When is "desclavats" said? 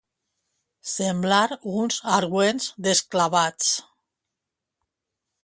2.89-3.71